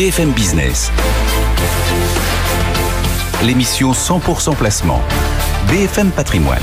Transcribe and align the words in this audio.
BFM 0.00 0.30
Business. 0.30 0.90
L'émission 3.44 3.92
100% 3.92 4.56
placement. 4.56 5.02
BFM 5.68 6.10
Patrimoine. 6.10 6.62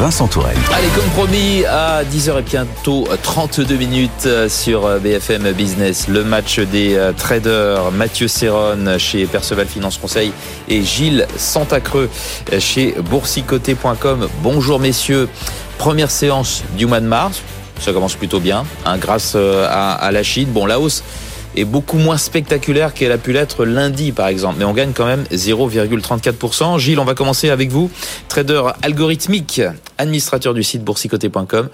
Vincent 0.00 0.26
Tourelle. 0.26 0.56
Allez, 0.74 0.88
comme 0.88 1.08
promis, 1.10 1.64
à 1.64 2.02
10h 2.02 2.40
et 2.40 2.42
bientôt 2.42 3.06
32 3.22 3.76
minutes 3.76 4.28
sur 4.48 4.98
BFM 4.98 5.52
Business, 5.52 6.08
le 6.08 6.24
match 6.24 6.58
des 6.58 7.00
traders 7.16 7.92
Mathieu 7.92 8.26
Serron 8.26 8.98
chez 8.98 9.26
Perceval 9.26 9.68
Finance 9.68 9.98
Conseil 9.98 10.32
et 10.66 10.82
Gilles 10.82 11.28
Santacreux 11.36 12.10
chez 12.58 12.96
boursicoté.com. 13.08 14.28
Bonjour 14.42 14.80
messieurs, 14.80 15.28
première 15.78 16.10
séance 16.10 16.64
du 16.76 16.86
mois 16.86 16.98
de 16.98 17.06
mars, 17.06 17.42
ça 17.78 17.92
commence 17.92 18.16
plutôt 18.16 18.40
bien, 18.40 18.64
hein, 18.84 18.98
grâce 18.98 19.36
à, 19.36 19.92
à 19.92 20.10
la 20.10 20.24
Chine. 20.24 20.48
Bon, 20.50 20.66
la 20.66 20.80
hausse 20.80 21.04
est 21.56 21.64
beaucoup 21.64 21.98
moins 21.98 22.18
spectaculaire 22.18 22.94
qu'elle 22.94 23.12
a 23.12 23.18
pu 23.18 23.32
l'être 23.32 23.64
lundi, 23.64 24.12
par 24.12 24.28
exemple. 24.28 24.56
Mais 24.58 24.64
on 24.64 24.72
gagne 24.72 24.92
quand 24.92 25.06
même 25.06 25.24
0,34%. 25.32 26.78
Gilles, 26.78 27.00
on 27.00 27.04
va 27.04 27.14
commencer 27.14 27.50
avec 27.50 27.70
vous. 27.70 27.90
Trader 28.28 28.62
algorithmique, 28.82 29.60
administrateur 29.98 30.54
du 30.54 30.62
site 30.62 30.84
boursicoté.com. 30.84 31.68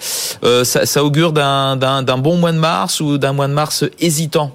Euh, 0.45 0.65
ça, 0.65 0.87
ça 0.87 1.05
augure 1.05 1.33
d'un 1.33 1.77
bon 2.19 2.37
mois 2.37 2.53
de 2.53 2.59
mars 2.59 3.01
ou 3.01 3.19
d'un 3.19 3.33
mois 3.33 3.49
de 3.49 3.55
mars 3.55 3.85
hésitant? 3.99 4.55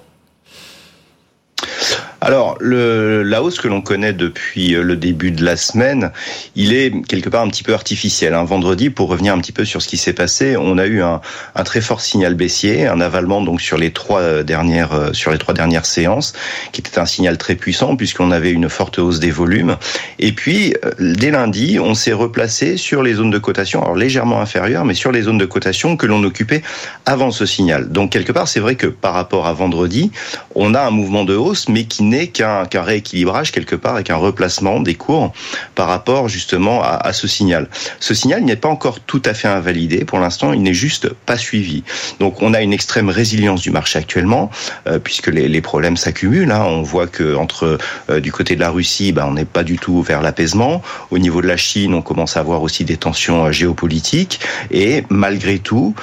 Alors, 2.28 2.58
le, 2.60 3.22
la 3.22 3.42
hausse 3.42 3.58
que 3.58 3.68
l'on 3.68 3.80
connaît 3.80 4.12
depuis 4.12 4.74
euh, 4.74 4.82
le 4.82 4.96
début 4.96 5.30
de 5.30 5.42
la 5.42 5.56
semaine, 5.56 6.12
il 6.56 6.74
est 6.74 6.92
quelque 7.06 7.30
part 7.30 7.40
un 7.40 7.48
petit 7.48 7.62
peu 7.62 7.72
artificiel. 7.72 8.34
Hein. 8.34 8.44
Vendredi, 8.44 8.90
pour 8.90 9.08
revenir 9.08 9.32
un 9.32 9.38
petit 9.38 9.52
peu 9.52 9.64
sur 9.64 9.80
ce 9.80 9.88
qui 9.88 9.96
s'est 9.96 10.12
passé, 10.12 10.54
on 10.58 10.76
a 10.76 10.84
eu 10.84 11.00
un, 11.00 11.22
un, 11.54 11.64
très 11.64 11.80
fort 11.80 12.02
signal 12.02 12.34
baissier, 12.34 12.86
un 12.86 13.00
avalement 13.00 13.40
donc 13.40 13.62
sur 13.62 13.78
les 13.78 13.92
trois 13.92 14.20
euh, 14.20 14.42
dernières 14.42 14.92
euh, 14.92 15.14
sur 15.14 15.30
les 15.30 15.38
trois 15.38 15.54
dernières 15.54 15.86
séances, 15.86 16.34
qui 16.72 16.82
était 16.82 16.98
un 16.98 17.06
signal 17.06 17.38
très 17.38 17.54
puissant 17.54 17.96
puisqu'on 17.96 18.30
avait 18.30 18.52
une 18.52 18.68
forte 18.68 18.98
hausse 18.98 19.20
des 19.20 19.30
volumes. 19.30 19.78
Et 20.18 20.32
puis, 20.32 20.74
dès 20.98 21.30
lundi, 21.30 21.78
on 21.80 21.94
s'est 21.94 22.12
replacé 22.12 22.76
sur 22.76 23.02
les 23.02 23.14
zones 23.14 23.30
de 23.30 23.38
cotation, 23.38 23.82
alors 23.82 23.96
légèrement 23.96 24.42
inférieures, 24.42 24.84
mais 24.84 24.92
sur 24.92 25.12
les 25.12 25.22
zones 25.22 25.38
de 25.38 25.46
cotation 25.46 25.96
que 25.96 26.04
l'on 26.04 26.22
occupait 26.24 26.60
avant 27.06 27.30
ce 27.30 27.46
signal. 27.46 27.88
Donc 27.88 28.12
quelque 28.12 28.32
part, 28.32 28.48
c'est 28.48 28.60
vrai 28.60 28.74
que 28.74 28.86
par 28.86 29.14
rapport 29.14 29.46
à 29.46 29.54
vendredi, 29.54 30.10
on 30.54 30.74
a 30.74 30.82
un 30.82 30.90
mouvement 30.90 31.24
de 31.24 31.34
hausse, 31.34 31.70
mais 31.70 31.84
qui 31.84 32.02
n'est 32.02 32.17
qu'un 32.26 32.66
rééquilibrage 32.74 33.52
quelque 33.52 33.76
part 33.76 33.94
avec 33.94 34.10
un 34.10 34.16
replacement 34.16 34.80
des 34.80 34.94
cours 34.94 35.32
par 35.74 35.86
rapport 35.86 36.28
justement 36.28 36.82
à, 36.82 37.12
ce 37.12 37.28
signal. 37.28 37.68
Ce 38.00 38.14
signal 38.14 38.42
n'est 38.42 38.56
pas 38.56 38.68
encore 38.68 39.00
tout 39.00 39.22
à 39.24 39.34
fait 39.34 39.48
invalidé 39.48 40.04
pour 40.04 40.18
l'instant, 40.18 40.52
il 40.52 40.62
n'est 40.62 40.74
juste 40.74 41.08
pas 41.26 41.38
suivi. 41.38 41.84
Donc 42.20 42.42
on 42.42 42.54
a 42.54 42.62
une 42.62 42.72
extrême 42.72 43.08
résilience 43.08 43.62
du 43.62 43.70
marché 43.70 43.98
actuellement 43.98 44.50
euh, 44.86 44.98
puisque 44.98 45.28
les, 45.28 45.60
problèmes 45.60 45.96
s'accumulent. 45.96 46.50
Hein. 46.50 46.64
On 46.64 46.82
voit 46.82 47.06
que 47.06 47.34
entre 47.34 47.78
euh, 48.10 48.20
du 48.20 48.32
côté 48.32 48.54
de 48.54 48.60
la 48.60 48.70
Russie, 48.70 49.12
ben, 49.12 49.26
on 49.26 49.32
n'est 49.32 49.44
pas 49.44 49.64
du 49.64 49.78
tout 49.78 50.02
vers 50.02 50.22
l'apaisement. 50.22 50.82
Au 51.10 51.18
niveau 51.18 51.42
de 51.42 51.46
la 51.46 51.56
Chine, 51.56 51.94
on 51.94 52.02
commence 52.02 52.36
à 52.36 52.40
avoir 52.40 52.62
aussi 52.62 52.84
des 52.84 52.96
tensions 52.96 53.46
euh, 53.46 53.52
géopolitiques 53.52 54.40
et 54.70 55.04
malgré 55.10 55.58
tout, 55.58 55.94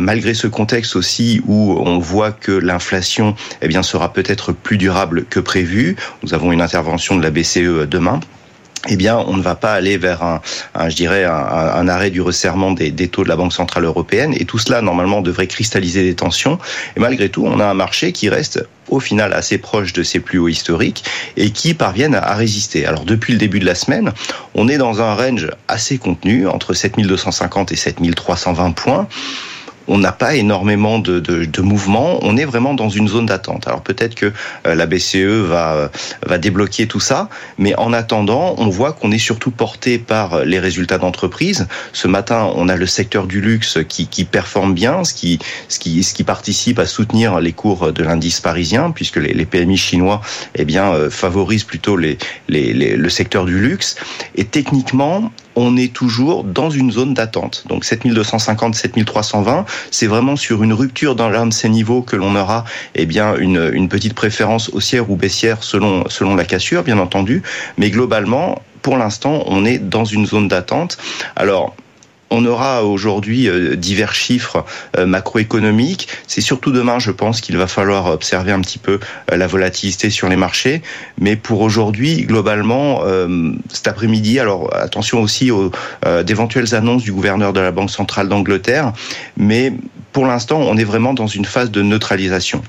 malgré 0.00 0.34
ce 0.34 0.46
contexte 0.46 0.96
aussi 0.96 1.40
où 1.46 1.76
on 1.78 1.98
voit 1.98 2.32
que 2.32 2.52
l'inflation 2.52 3.34
eh 3.62 3.68
bien 3.68 3.82
sera 3.82 4.12
peut-être 4.12 4.52
plus 4.52 4.78
durable 4.78 5.24
que 5.26 5.40
prévu. 5.40 5.55
Nous 6.22 6.34
avons 6.34 6.52
une 6.52 6.60
intervention 6.60 7.16
de 7.16 7.22
la 7.22 7.30
BCE 7.30 7.88
demain 7.88 8.20
eh 8.88 8.94
bien, 8.94 9.16
on 9.16 9.36
ne 9.36 9.42
va 9.42 9.56
pas 9.56 9.72
aller 9.72 9.96
vers 9.96 10.22
un, 10.22 10.40
je 10.88 10.94
dirais, 10.94 11.24
un, 11.24 11.88
arrêt 11.88 12.10
du 12.10 12.20
resserrement 12.20 12.70
des, 12.70 12.92
des, 12.92 13.08
taux 13.08 13.24
de 13.24 13.28
la 13.28 13.34
Banque 13.34 13.52
centrale 13.52 13.84
européenne. 13.84 14.32
Et 14.38 14.44
tout 14.44 14.58
cela, 14.58 14.80
normalement, 14.80 15.22
devrait 15.22 15.48
cristalliser 15.48 16.04
des 16.04 16.14
tensions. 16.14 16.60
Et 16.96 17.00
malgré 17.00 17.28
tout, 17.28 17.44
on 17.44 17.58
a 17.58 17.64
un 17.64 17.74
marché 17.74 18.12
qui 18.12 18.28
reste 18.28 18.64
au 18.88 19.00
final 19.00 19.32
assez 19.32 19.58
proche 19.58 19.92
de 19.92 20.04
ses 20.04 20.20
plus 20.20 20.38
hauts 20.38 20.46
historiques 20.46 21.02
et 21.36 21.50
qui 21.50 21.74
parviennent 21.74 22.14
à 22.14 22.34
résister. 22.34 22.86
Alors 22.86 23.04
depuis 23.04 23.32
le 23.32 23.40
début 23.40 23.58
de 23.58 23.66
la 23.66 23.74
semaine, 23.74 24.12
on 24.54 24.68
est 24.68 24.78
dans 24.78 25.02
un 25.02 25.14
range 25.14 25.48
assez 25.66 25.98
contenu 25.98 26.46
entre 26.46 26.72
7250 26.72 27.72
et 27.72 27.76
7320 27.76 28.70
points 28.70 29.08
on 29.88 29.98
n'a 29.98 30.12
pas 30.12 30.34
énormément 30.34 30.98
de, 30.98 31.20
de, 31.20 31.62
mouvements. 31.62 32.18
On 32.22 32.36
est 32.36 32.44
vraiment 32.44 32.74
dans 32.74 32.88
une 32.88 33.08
zone 33.08 33.26
d'attente. 33.26 33.66
Alors 33.66 33.82
peut-être 33.82 34.14
que 34.14 34.32
euh, 34.66 34.74
la 34.74 34.86
BCE 34.86 35.16
va 35.16 35.74
euh, 35.74 35.88
va 36.26 36.38
débloquer 36.38 36.86
tout 36.86 37.00
ça, 37.00 37.28
mais 37.58 37.74
en 37.76 37.92
attendant, 37.92 38.54
on 38.58 38.68
voit 38.68 38.92
qu'on 38.92 39.10
est 39.10 39.18
surtout 39.18 39.50
porté 39.50 39.98
par 39.98 40.44
les 40.44 40.58
résultats 40.58 40.98
d'entreprise. 40.98 41.66
Ce 41.92 42.08
matin, 42.08 42.50
on 42.54 42.68
a 42.68 42.76
le 42.76 42.86
secteur 42.86 43.26
du 43.26 43.40
luxe 43.40 43.78
qui, 43.88 44.06
qui 44.06 44.24
performe 44.24 44.74
bien, 44.74 45.04
ce 45.04 45.14
qui 45.14 45.38
ce 45.68 45.78
qui 45.78 46.02
ce 46.02 46.14
qui 46.14 46.24
participe 46.24 46.78
à 46.78 46.86
soutenir 46.86 47.40
les 47.40 47.52
cours 47.52 47.92
de 47.92 48.02
l'indice 48.02 48.40
parisien, 48.40 48.90
puisque 48.90 49.16
les, 49.16 49.46
PMI 49.46 49.76
chinois, 49.76 50.20
eh 50.54 50.64
bien, 50.64 50.92
euh, 50.92 51.10
favorisent 51.10 51.64
plutôt 51.64 51.96
les, 51.96 52.18
les 52.48 52.96
le 52.96 53.08
secteur 53.08 53.44
du 53.44 53.58
luxe. 53.58 53.96
Et 54.34 54.44
techniquement, 54.44 55.30
on 55.56 55.76
est 55.76 55.92
toujours 55.92 56.44
dans 56.44 56.70
une 56.70 56.92
zone 56.92 57.14
d'attente. 57.14 57.64
Donc 57.68 57.84
7250, 57.84 58.74
7320, 58.74 59.64
c'est 59.90 60.06
vraiment 60.06 60.36
sur 60.36 60.62
une 60.62 60.72
rupture 60.72 61.16
dans 61.16 61.28
l'un 61.28 61.46
de 61.46 61.52
ces 61.52 61.68
niveaux 61.68 62.02
que 62.02 62.14
l'on 62.14 62.36
aura 62.36 62.64
eh 62.94 63.06
bien 63.06 63.34
une, 63.36 63.70
une 63.72 63.88
petite 63.88 64.14
préférence 64.14 64.70
haussière 64.72 65.10
ou 65.10 65.16
baissière 65.16 65.62
selon 65.62 66.08
selon 66.08 66.36
la 66.36 66.44
cassure, 66.44 66.82
bien 66.82 66.98
entendu. 66.98 67.42
Mais 67.78 67.90
globalement, 67.90 68.62
pour 68.82 68.96
l'instant, 68.96 69.42
on 69.46 69.64
est 69.64 69.78
dans 69.78 70.04
une 70.04 70.26
zone 70.26 70.48
d'attente. 70.48 70.98
Alors 71.34 71.74
on 72.30 72.44
aura 72.44 72.84
aujourd'hui 72.84 73.48
euh, 73.48 73.76
divers 73.76 74.14
chiffres 74.14 74.64
euh, 74.96 75.06
macroéconomiques. 75.06 76.08
C'est 76.26 76.40
surtout 76.40 76.72
demain, 76.72 76.98
je 76.98 77.10
pense, 77.10 77.40
qu'il 77.40 77.56
va 77.56 77.66
falloir 77.66 78.06
observer 78.06 78.52
un 78.52 78.60
petit 78.60 78.78
peu 78.78 78.98
euh, 79.30 79.36
la 79.36 79.46
volatilité 79.46 80.10
sur 80.10 80.28
les 80.28 80.36
marchés. 80.36 80.82
Mais 81.20 81.36
pour 81.36 81.60
aujourd'hui, 81.60 82.22
globalement, 82.22 83.02
cet 83.72 83.88
après-midi, 83.88 84.38
alors 84.38 84.74
attention 84.74 85.20
aussi 85.20 85.50
aux 85.50 85.70
d'éventuelles 86.24 86.74
annonces 86.74 87.02
du 87.02 87.12
gouverneur 87.12 87.52
de 87.52 87.60
la 87.60 87.70
Banque 87.70 87.90
centrale 87.90 88.28
d'Angleterre. 88.28 88.92
Mais 89.36 89.72
pour 90.12 90.26
l'instant, 90.26 90.60
on 90.60 90.76
est 90.76 90.84
vraiment 90.84 91.14
dans 91.14 91.26
une 91.26 91.44
phase 91.44 91.70
de 91.70 91.82
neutralisation. 91.82 92.62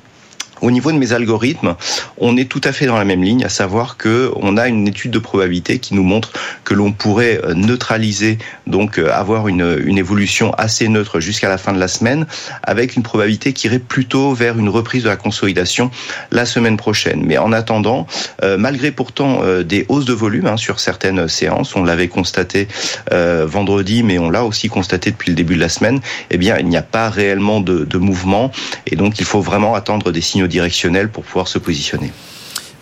Au 0.61 0.71
niveau 0.71 0.91
de 0.91 0.97
mes 0.97 1.13
algorithmes, 1.13 1.75
on 2.17 2.37
est 2.37 2.49
tout 2.49 2.61
à 2.63 2.71
fait 2.71 2.85
dans 2.85 2.97
la 2.97 3.05
même 3.05 3.23
ligne, 3.23 3.45
à 3.45 3.49
savoir 3.49 3.97
que 3.97 4.31
on 4.35 4.57
a 4.57 4.67
une 4.67 4.87
étude 4.87 5.11
de 5.11 5.19
probabilité 5.19 5.79
qui 5.79 5.93
nous 5.93 6.03
montre 6.03 6.31
que 6.63 6.73
l'on 6.73 6.91
pourrait 6.91 7.39
euh, 7.43 7.53
neutraliser, 7.53 8.37
donc 8.65 8.99
euh, 8.99 9.11
avoir 9.11 9.47
une, 9.47 9.97
évolution 9.97 10.53
assez 10.53 10.87
neutre 10.87 11.19
jusqu'à 11.19 11.49
la 11.49 11.57
fin 11.57 11.73
de 11.73 11.79
la 11.79 11.87
semaine, 11.87 12.27
avec 12.63 12.95
une 12.95 13.03
probabilité 13.03 13.53
qui 13.53 13.67
irait 13.67 13.79
plutôt 13.79 14.33
vers 14.33 14.59
une 14.59 14.69
reprise 14.69 15.03
de 15.03 15.09
la 15.09 15.15
consolidation 15.15 15.89
la 16.31 16.45
semaine 16.45 16.77
prochaine. 16.77 17.23
Mais 17.25 17.37
en 17.37 17.51
attendant, 17.51 18.05
euh, 18.43 18.57
malgré 18.57 18.91
pourtant 18.91 19.41
des 19.63 19.85
hausses 19.89 20.05
de 20.05 20.13
volume 20.13 20.45
hein, 20.45 20.57
sur 20.57 20.79
certaines 20.79 21.27
séances, 21.27 21.75
on 21.75 21.83
l'avait 21.83 22.07
constaté 22.07 22.67
vendredi, 23.11 24.03
mais 24.03 24.19
on 24.19 24.29
l'a 24.29 24.43
aussi 24.43 24.69
constaté 24.69 25.11
depuis 25.11 25.31
le 25.31 25.35
début 25.35 25.55
de 25.55 25.59
la 25.59 25.69
semaine, 25.69 25.99
eh 26.29 26.37
bien 26.37 26.57
il 26.59 26.67
n'y 26.67 26.77
a 26.77 26.81
pas 26.81 27.09
réellement 27.09 27.59
de 27.61 27.97
mouvement, 27.97 28.51
et 28.85 28.95
donc 28.95 29.19
il 29.19 29.25
faut 29.25 29.41
vraiment 29.41 29.75
attendre 29.75 30.11
des 30.11 30.21
signaux 30.21 30.46
directionnel 30.47 31.09
pour 31.09 31.23
pouvoir 31.23 31.47
se 31.47 31.59
positionner. 31.59 32.11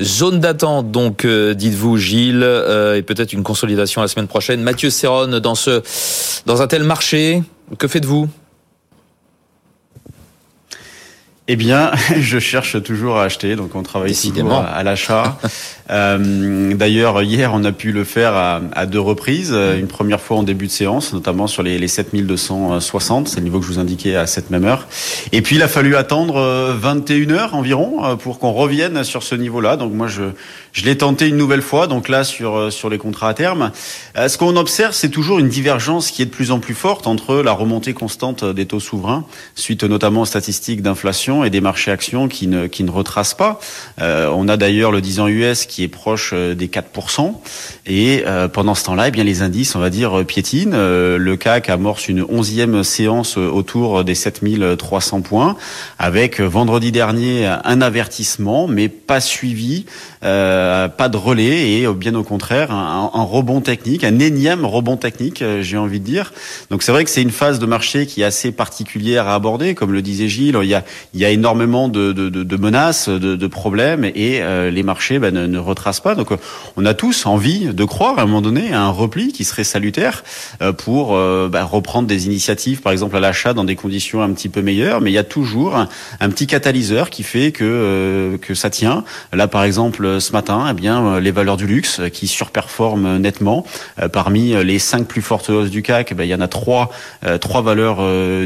Zone 0.01 0.39
d'attente, 0.41 0.91
donc, 0.91 1.23
euh, 1.23 1.53
dites-vous, 1.53 1.97
Gilles, 1.97 2.41
euh, 2.43 2.97
et 2.97 3.01
peut-être 3.01 3.31
une 3.31 3.43
consolidation 3.43 4.01
la 4.01 4.09
semaine 4.09 4.27
prochaine. 4.27 4.61
Mathieu 4.61 4.89
Serron, 4.89 5.39
dans, 5.39 5.55
ce, 5.55 5.81
dans 6.45 6.61
un 6.61 6.67
tel 6.67 6.83
marché, 6.83 7.41
que 7.79 7.87
faites-vous? 7.87 8.27
Eh 11.47 11.55
bien, 11.55 11.91
je 12.19 12.39
cherche 12.39 12.81
toujours 12.83 13.17
à 13.17 13.23
acheter, 13.23 13.55
donc 13.55 13.75
on 13.75 13.83
travaille 13.83 14.09
Décidément. 14.09 14.59
toujours 14.61 14.65
à, 14.73 14.77
à 14.77 14.83
l'achat. 14.83 15.37
Euh, 15.89 16.73
D'ailleurs, 16.73 17.21
hier, 17.21 17.51
on 17.53 17.63
a 17.63 17.71
pu 17.71 17.91
le 17.91 18.03
faire 18.03 18.33
à, 18.33 18.61
à, 18.73 18.85
deux 18.85 18.99
reprises. 18.99 19.51
Une 19.51 19.87
première 19.87 20.21
fois 20.21 20.37
en 20.37 20.43
début 20.43 20.67
de 20.67 20.71
séance, 20.71 21.13
notamment 21.13 21.47
sur 21.47 21.63
les, 21.63 21.77
les 21.77 21.87
7260, 21.87 23.27
c'est 23.27 23.37
le 23.37 23.43
niveau 23.43 23.59
que 23.59 23.65
je 23.65 23.71
vous 23.71 23.79
indiquais 23.79 24.15
à 24.15 24.27
cette 24.27 24.49
même 24.49 24.65
heure. 24.65 24.87
Et 25.31 25.41
puis, 25.41 25.55
il 25.57 25.61
a 25.61 25.67
fallu 25.67 25.95
attendre 25.95 26.73
21 26.77 27.29
heures 27.31 27.55
environ 27.55 28.17
pour 28.17 28.39
qu'on 28.39 28.51
revienne 28.51 29.03
sur 29.03 29.23
ce 29.23 29.35
niveau-là. 29.35 29.77
Donc 29.77 29.93
moi, 29.93 30.07
je, 30.07 30.23
je 30.71 30.83
l'ai 30.85 30.97
tenté 30.97 31.27
une 31.27 31.37
nouvelle 31.37 31.61
fois, 31.61 31.87
donc 31.87 32.09
là, 32.09 32.23
sur, 32.23 32.71
sur 32.71 32.89
les 32.89 32.97
contrats 32.97 33.29
à 33.29 33.33
terme. 33.33 33.71
Ce 34.15 34.37
qu'on 34.37 34.55
observe, 34.57 34.93
c'est 34.93 35.09
toujours 35.09 35.39
une 35.39 35.49
divergence 35.49 36.11
qui 36.11 36.21
est 36.21 36.25
de 36.25 36.31
plus 36.31 36.51
en 36.51 36.59
plus 36.59 36.75
forte 36.75 37.07
entre 37.07 37.35
la 37.41 37.51
remontée 37.51 37.93
constante 37.93 38.43
des 38.43 38.65
taux 38.65 38.79
souverains, 38.79 39.25
suite 39.55 39.83
notamment 39.83 40.21
aux 40.21 40.25
statistiques 40.25 40.81
d'inflation 40.81 41.43
et 41.43 41.49
des 41.49 41.61
marchés 41.61 41.91
actions 41.91 42.27
qui 42.27 42.47
ne, 42.47 42.67
qui 42.67 42.83
ne 42.83 42.91
retracent 42.91 43.33
pas. 43.33 43.59
Euh, 44.01 44.29
on 44.33 44.47
a 44.47 44.57
d'ailleurs 44.57 44.91
le 44.91 45.01
10 45.01 45.19
ans 45.19 45.27
US 45.27 45.65
qui 45.65 45.74
est 45.83 45.87
proche 45.87 46.33
des 46.33 46.67
4%. 46.67 47.33
Et 47.87 48.23
pendant 48.53 48.75
ce 48.75 48.85
temps-là, 48.85 49.07
eh 49.07 49.11
bien 49.11 49.23
les 49.23 49.41
indices, 49.41 49.75
on 49.75 49.79
va 49.79 49.89
dire, 49.89 50.25
piétinent. 50.25 50.75
le 50.75 51.35
CAC 51.35 51.69
amorce 51.69 52.07
une 52.07 52.23
onzième 52.27 52.83
séance 52.83 53.37
autour 53.37 54.03
des 54.03 54.15
7300 54.15 55.21
points, 55.21 55.55
avec 55.99 56.39
vendredi 56.41 56.91
dernier 56.91 57.45
un 57.63 57.81
avertissement, 57.81 58.67
mais 58.67 58.89
pas 58.89 59.21
suivi, 59.21 59.85
pas 60.21 61.09
de 61.09 61.17
relais 61.17 61.71
et 61.71 61.87
bien 61.93 62.15
au 62.15 62.23
contraire 62.23 62.71
un, 62.71 63.11
un 63.13 63.23
rebond 63.23 63.61
technique, 63.61 64.03
un 64.03 64.19
énième 64.19 64.65
rebond 64.65 64.97
technique, 64.97 65.43
j'ai 65.61 65.77
envie 65.77 65.99
de 65.99 66.05
dire. 66.05 66.33
Donc 66.69 66.83
c'est 66.83 66.91
vrai 66.91 67.03
que 67.03 67.09
c'est 67.09 67.21
une 67.21 67.31
phase 67.31 67.59
de 67.59 67.65
marché 67.65 68.05
qui 68.05 68.21
est 68.21 68.25
assez 68.25 68.51
particulière 68.51 69.27
à 69.27 69.35
aborder, 69.35 69.75
comme 69.75 69.91
le 69.91 70.01
disait 70.01 70.27
Gilles. 70.27 70.57
Il 70.61 70.69
y 70.69 70.75
a, 70.75 70.83
il 71.13 71.19
y 71.19 71.25
a 71.25 71.29
énormément 71.29 71.87
de, 71.87 72.11
de, 72.11 72.29
de 72.29 72.57
menaces, 72.57 73.09
de, 73.09 73.35
de, 73.35 73.47
problèmes, 73.47 74.05
et 74.05 74.41
euh, 74.41 74.69
les 74.69 74.83
marchés 74.83 75.19
ben, 75.19 75.33
ne, 75.33 75.47
ne, 75.47 75.59
retracent 75.65 75.99
pas. 75.99 76.15
Donc 76.15 76.29
on 76.77 76.85
a 76.85 76.93
tous 76.93 77.25
envie 77.25 77.73
de 77.73 77.83
croire 77.83 78.19
à 78.19 78.23
un 78.23 78.25
moment 78.25 78.41
donné 78.41 78.73
à 78.73 78.81
un 78.81 78.89
repli 78.89 79.31
qui 79.31 79.43
serait 79.43 79.63
salutaire 79.63 80.23
euh, 80.61 80.71
pour 80.71 81.15
euh, 81.15 81.49
ben, 81.51 81.63
reprendre 81.63 82.07
des 82.07 82.25
initiatives, 82.25 82.81
par 82.81 82.91
exemple 82.91 83.15
à 83.17 83.19
l'achat 83.19 83.53
dans 83.53 83.63
des 83.63 83.75
conditions 83.75 84.21
un 84.21 84.31
petit 84.31 84.49
peu 84.49 84.61
meilleures. 84.61 85.01
Mais 85.01 85.11
il 85.11 85.13
y 85.13 85.19
a 85.19 85.23
toujours 85.23 85.75
un, 85.75 86.29
petit 86.29 86.47
catalyseur 86.47 87.09
qui 87.09 87.23
fait 87.23 87.51
que 87.51 88.37
que 88.41 88.53
ça 88.53 88.69
tient. 88.69 89.03
Là, 89.31 89.47
par 89.47 89.63
exemple, 89.63 90.19
ce 90.19 90.31
matin, 90.31 90.65
eh 90.69 90.73
bien 90.73 91.19
les 91.19 91.31
valeurs 91.31 91.57
du 91.57 91.67
luxe 91.67 92.01
qui 92.13 92.27
surperforment 92.27 93.17
nettement. 93.17 93.65
parmi 94.11 94.63
les 94.63 94.79
cinq 94.79 95.07
plus 95.07 95.21
fortes 95.21 95.49
hausses 95.49 95.69
du 95.69 95.81
CAC, 95.81 96.13
ben, 96.13 96.23
il 96.23 96.29
y 96.29 96.35
en 96.35 96.41
a 96.41 96.47
trois, 96.47 96.91
trois 97.41 97.61
valeurs 97.61 97.97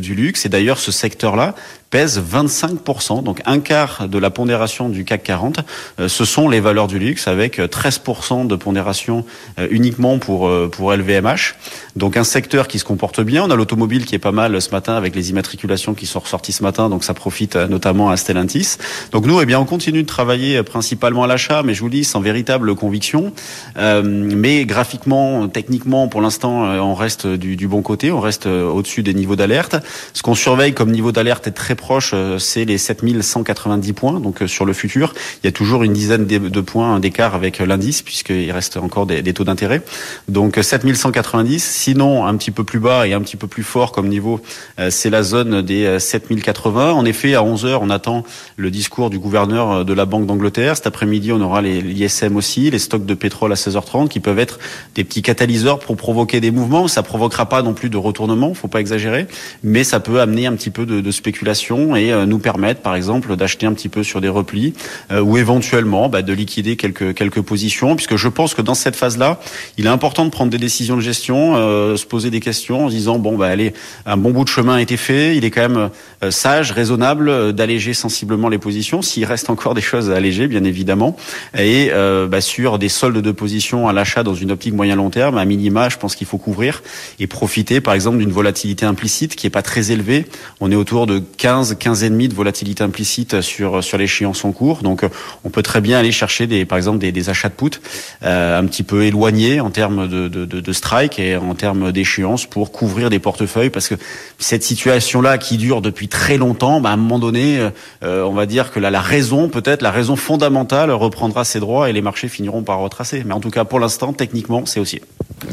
du 0.01 0.16
luxe. 0.16 0.45
Et 0.45 0.50
d'ailleurs, 0.50 0.77
ce 0.77 0.92
secteur-là 0.92 1.56
pèse 1.89 2.21
25%, 2.21 3.24
donc 3.24 3.42
un 3.45 3.60
quart 3.60 4.07
de 4.07 4.18
la 4.19 4.30
pondération 4.30 4.89
du 4.89 5.06
CAC 5.06 5.24
40. 5.24 5.60
Euh, 6.00 6.07
ce 6.07 6.25
sont 6.25 6.48
les 6.48 6.60
valeurs 6.60 6.88
du 6.88 7.00
luxe 7.00 7.08
avec 7.27 7.59
13% 7.59 8.47
de 8.47 8.56
pondération 8.56 9.25
euh, 9.59 9.67
uniquement 9.71 10.19
pour 10.19 10.47
euh, 10.47 10.69
pour 10.71 10.94
LVMH. 10.94 11.56
Donc 11.95 12.17
un 12.17 12.23
secteur 12.23 12.67
qui 12.67 12.79
se 12.79 12.85
comporte 12.85 13.21
bien. 13.21 13.44
On 13.44 13.50
a 13.50 13.56
l'automobile 13.56 14.06
qui 14.06 14.15
est 14.15 14.19
pas 14.19 14.31
mal 14.31 14.61
ce 14.61 14.69
matin 14.71 14.95
avec 14.95 15.15
les 15.15 15.29
immatriculations 15.29 15.94
qui 15.94 16.06
sont 16.06 16.19
ressorties 16.19 16.53
ce 16.53 16.63
matin, 16.63 16.89
donc 16.89 17.03
ça 17.03 17.13
profite 17.13 17.56
notamment 17.56 18.09
à 18.09 18.17
Stellantis. 18.17 18.77
Donc 19.11 19.25
nous, 19.25 19.41
eh 19.41 19.45
bien, 19.45 19.59
on 19.59 19.65
continue 19.65 20.03
de 20.03 20.07
travailler 20.07 20.61
principalement 20.63 21.23
à 21.23 21.27
l'achat, 21.27 21.63
mais 21.63 21.73
je 21.73 21.81
vous 21.81 21.89
dis 21.89 22.03
sans 22.03 22.21
véritable 22.21 22.75
conviction. 22.75 23.33
mais 23.75 24.65
graphiquement, 24.65 25.47
techniquement, 25.47 26.07
pour 26.07 26.21
l'instant, 26.21 26.63
on 26.63 26.94
reste 26.94 27.27
du, 27.27 27.56
du 27.56 27.67
bon 27.67 27.81
côté, 27.81 28.11
on 28.11 28.19
reste 28.19 28.45
au-dessus 28.45 29.03
des 29.03 29.13
niveaux 29.13 29.35
d'alerte. 29.35 29.75
Ce 30.13 30.21
qu'on 30.21 30.35
surveille 30.35 30.73
comme 30.73 30.91
niveau 30.91 31.11
d'alerte 31.11 31.47
est 31.47 31.51
très 31.51 31.75
proche, 31.75 32.11
euh, 32.13 32.39
c'est 32.39 32.65
les 32.65 32.77
7190 32.77 33.94
points. 33.94 34.19
Donc 34.19 34.41
euh, 34.41 34.47
sur 34.47 34.65
le 34.65 34.73
futur, 34.73 35.13
il 35.44 35.47
y 35.47 35.50
a 35.50 35.51
toujours 35.51 35.83
une 35.83 35.94
dizaine 35.94 36.25
de 36.25 36.61
points 36.61 36.99
d'écart 37.00 37.36
avec 37.36 37.60
l'indice, 37.60 38.01
puisqu'il 38.01 38.51
reste 38.51 38.78
encore 38.78 39.06
des, 39.06 39.34
taux 39.34 39.44
d'intérêt. 39.44 39.81
Donc 40.28 40.57
7190. 40.62 41.63
Sinon, 41.63 42.25
un 42.25 42.36
petit 42.36 42.51
peu 42.51 42.63
plus 42.63 42.80
bas 42.80 43.07
et 43.07 43.13
un 43.13 43.22
petit 43.22 43.38
peu 43.38 43.48
plus 43.48 43.63
fort 43.63 43.92
comme 43.92 44.07
niveau, 44.07 44.42
euh, 44.80 44.90
c'est 44.90 45.10
la 45.10 45.24
zone 45.24 45.62
des 45.62 46.00
7080. 46.00 46.92
En 46.92 47.06
effet, 47.06 47.34
à 47.36 47.44
11 47.44 47.66
heures, 47.66 47.81
on 47.81 47.90
attend 47.90 48.24
le 48.57 48.72
discours 48.72 49.10
du 49.10 49.19
gouverneur 49.19 49.86
de 49.86 49.94
la 49.94 50.06
Banque 50.06 50.25
d'Angleterre. 50.25 50.75
Cet 50.75 50.88
après-midi, 50.88 51.31
on 51.31 51.42
aura 51.42 51.62
l'ISM 51.62 52.36
aussi, 52.36 52.69
les 52.69 52.80
stocks 52.80 53.06
de 53.06 53.13
pétrole 53.13 53.52
à 53.52 53.56
16h30, 53.56 54.07
qui 54.07 54.19
peuvent 54.19 54.40
être 54.40 54.60
des 54.95 55.04
petits 55.04 55.22
catalyseurs 55.22 55.80
pour 55.80 55.98
provoquer 55.98 56.40
des 56.40 56.52
mouvements. 56.52 56.88
Ça 56.88 57.04
provoquera 57.04 57.48
pas 57.48 57.62
non 57.62 57.74
plus 57.74 57.90
de 57.90 57.98
retournement, 57.98 58.54
faut 58.54 58.68
pas 58.68 58.80
exagérer, 58.80 59.28
mais 59.63 59.84
ça 59.84 60.00
peut 60.00 60.19
amener 60.19 60.48
un 60.48 60.54
petit 60.54 60.69
peu 60.69 60.86
de, 60.86 61.02
de 61.02 61.12
spéculation 61.12 61.95
et 61.95 62.12
euh, 62.12 62.25
nous 62.25 62.40
permettre, 62.40 62.81
par 62.81 62.95
exemple, 62.95 63.36
d'acheter 63.36 63.66
un 63.66 63.74
petit 63.74 63.90
peu 63.90 64.04
sur 64.04 64.22
des 64.22 64.30
replis 64.30 64.74
euh, 65.12 65.22
ou 65.22 65.38
éventuellement 65.38 66.10
bah, 66.10 66.22
de 66.22 66.34
liquider 66.34 66.75
quelques 66.75 66.88
quelques 66.89 67.41
positions, 67.41 67.95
puisque 67.95 68.15
je 68.15 68.27
pense 68.27 68.53
que 68.53 68.62
dans 68.62 68.74
cette 68.74 68.95
phase-là, 68.95 69.39
il 69.77 69.86
est 69.86 69.89
important 69.89 70.25
de 70.25 70.30
prendre 70.30 70.50
des 70.50 70.57
décisions 70.57 70.95
de 70.95 71.01
gestion, 71.01 71.56
euh, 71.56 71.95
se 71.95 72.06
poser 72.06 72.31
des 72.31 72.39
questions 72.39 72.86
en 72.86 72.89
disant 72.89 73.19
bon 73.19 73.38
bah 73.38 73.47
allez, 73.47 73.74
un 74.06 74.18
bon 74.18 74.31
bout 74.31 74.44
de 74.44 74.50
chemin 74.50 74.75
a 74.75 74.81
été 74.81 74.97
fait, 74.97 75.36
il 75.36 75.45
est 75.45 75.51
quand 75.51 75.69
même 75.69 75.89
sage, 76.31 76.71
raisonnable 76.71 77.53
d'alléger 77.53 77.94
sensiblement 77.94 78.50
les 78.50 78.57
positions, 78.57 79.01
s'il 79.01 79.25
reste 79.25 79.50
encore 79.50 79.74
des 79.74 79.81
choses 79.81 80.09
à 80.09 80.15
alléger, 80.15 80.47
bien 80.47 80.63
évidemment, 80.63 81.15
et 81.57 81.91
bah, 82.30 82.41
sur 82.41 82.80
des 82.80 82.89
soldes 82.89 83.21
de 83.21 83.31
positions 83.31 83.88
à 83.88 83.94
l'achat 83.94 84.24
dans 84.24 84.33
une 84.33 84.51
optique 84.51 84.74
moyen 84.74 84.95
long 84.95 85.09
terme, 85.09 85.38
à 85.38 85.45
minima, 85.45 85.89
je 85.89 85.97
pense 85.97 86.15
qu'il 86.15 86.27
faut 86.27 86.38
couvrir 86.38 86.81
et 87.19 87.27
profiter, 87.27 87.81
par 87.81 87.94
exemple, 87.94 88.18
d'une 88.18 88.31
volatilité 88.31 88.85
implicite 88.85 89.35
qui 89.35 89.47
est 89.47 89.51
pas 89.51 89.62
très 89.62 89.92
élevée. 89.92 90.25
On 90.59 90.71
est 90.71 90.75
autour 90.75 91.07
de 91.07 91.21
15 91.38 91.59
15, 91.59 91.77
15 91.80 92.03
et 92.03 92.09
demi 92.09 92.27
de 92.27 92.35
volatilité 92.35 92.83
implicite 92.83 93.42
sur 93.42 93.83
sur 93.83 93.97
l'échéance 93.97 94.45
en 94.45 94.51
cours. 94.51 94.81
Donc 94.83 95.03
euh, 95.03 95.09
on 95.44 95.50
peut 95.50 95.63
très 95.63 95.81
bien 95.81 96.00
aller 96.00 96.12
chercher 96.12 96.47
des 96.47 96.63
par 96.63 96.77
exemple 96.80 96.98
des, 96.98 97.12
des 97.12 97.30
achats 97.30 97.50
de 97.50 97.54
put 97.54 97.80
euh, 98.24 98.60
un 98.60 98.66
petit 98.66 98.84
peu 98.84 99.04
éloignés 99.04 99.60
en 99.60 99.70
termes 99.70 100.08
de, 100.08 100.28
de, 100.28 100.46
de, 100.46 100.74
strike 100.74 101.20
et 101.20 101.38
en 101.38 101.54
termes 101.54 101.92
d'échéance 101.92 102.46
pour 102.46 102.72
couvrir 102.72 103.10
des 103.10 103.20
portefeuilles 103.20 103.70
parce 103.70 103.88
que 103.88 103.96
cette 104.40 104.64
situation 104.64 105.22
là 105.22 105.38
qui 105.38 105.58
dure 105.58 105.81
depuis 105.81 106.08
très 106.08 106.38
longtemps, 106.38 106.81
bah, 106.81 106.90
à 106.90 106.94
un 106.94 106.98
moment 106.98 107.20
donné, 107.20 107.70
euh, 108.04 108.24
on 108.24 108.34
va 108.34 108.46
dire 108.46 108.72
que 108.72 108.80
là 108.80 108.90
la 108.90 109.02
raison 109.02 109.50
peut-être 109.50 109.81
la 109.81 109.92
raison 109.92 110.16
fondamentale 110.16 110.92
reprendra 110.92 111.44
ses 111.44 111.60
droits 111.60 111.90
et 111.90 111.94
les 111.94 112.02
marchés 112.02 112.28
finiront 112.28 112.64
par 112.64 112.80
retracer. 112.80 113.24
Mais 113.26 113.34
en 113.34 113.40
tout 113.40 113.52
cas 113.52 113.66
pour 113.66 113.80
l'instant 113.80 114.14
techniquement 114.14 114.66
c'est 114.66 114.80
aussi. 114.80 115.02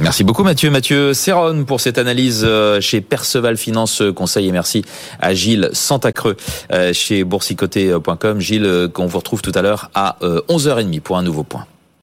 Merci 0.00 0.24
beaucoup 0.24 0.42
Mathieu. 0.42 0.70
Mathieu 0.70 1.14
Serron 1.14 1.64
pour 1.64 1.80
cette 1.80 1.98
analyse 1.98 2.46
chez 2.80 3.00
Perceval 3.00 3.56
Finance 3.56 4.02
Conseil 4.14 4.48
et 4.48 4.52
merci 4.52 4.84
à 5.20 5.34
Gilles 5.34 5.70
Santacreux 5.72 6.36
euh, 6.72 6.92
chez 6.92 7.24
boursicoté.com. 7.24 8.40
Gilles, 8.40 8.66
euh, 8.66 8.88
qu'on 8.88 9.06
vous 9.06 9.18
retrouve 9.18 9.42
tout 9.42 9.52
à 9.54 9.62
l'heure 9.62 9.90
à 9.94 10.16
11h30 10.22 10.96
euh, 10.96 11.00
pour 11.00 11.16
un 11.18 11.22
nouveau 11.22 11.44
point. 11.44 11.66